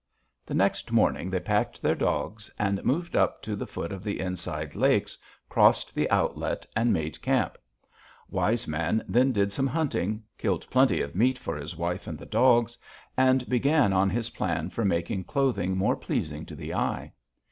"The 0.47 0.55
next 0.55 0.91
morning 0.91 1.29
they 1.29 1.39
packed 1.39 1.79
their 1.79 1.93
dogs 1.93 2.49
and 2.57 2.83
moved 2.83 3.15
up 3.15 3.39
to 3.43 3.55
the 3.55 3.67
foot 3.67 3.91
of 3.91 4.03
the 4.03 4.19
Inside 4.19 4.73
Lakes, 4.73 5.15
crossed 5.47 5.93
the 5.93 6.09
outlet, 6.09 6.65
and 6.75 6.91
made 6.91 7.21
camp. 7.21 7.55
Wise 8.27 8.67
Man 8.67 9.03
then 9.07 9.31
did 9.31 9.53
some 9.53 9.67
hunting, 9.67 10.23
killed 10.39 10.65
plenty 10.71 11.01
of 11.03 11.13
meat 11.15 11.37
for 11.37 11.55
his 11.55 11.77
wife 11.77 12.07
and 12.07 12.17
the 12.17 12.25
dogs, 12.25 12.79
and 13.15 13.47
began 13.47 13.93
on 13.93 14.09
his 14.09 14.31
plan 14.31 14.71
for 14.71 14.83
making 14.83 15.25
clothing 15.25 15.77
more 15.77 15.95
pleasing 15.95 16.47
to 16.47 16.55
the 16.55 16.73
eye. 16.73 17.13